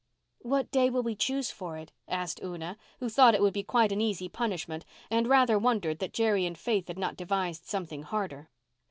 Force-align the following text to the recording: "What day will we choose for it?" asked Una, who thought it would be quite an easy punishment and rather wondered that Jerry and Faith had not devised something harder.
"What 0.39 0.71
day 0.71 0.89
will 0.89 1.03
we 1.03 1.13
choose 1.15 1.51
for 1.51 1.77
it?" 1.77 1.91
asked 2.07 2.39
Una, 2.43 2.75
who 2.99 3.07
thought 3.07 3.35
it 3.35 3.41
would 3.43 3.53
be 3.53 3.61
quite 3.61 3.91
an 3.91 4.01
easy 4.01 4.27
punishment 4.27 4.83
and 5.11 5.27
rather 5.27 5.59
wondered 5.59 5.99
that 5.99 6.11
Jerry 6.11 6.43
and 6.47 6.57
Faith 6.57 6.87
had 6.87 6.97
not 6.97 7.15
devised 7.17 7.65
something 7.67 8.01
harder. 8.01 8.49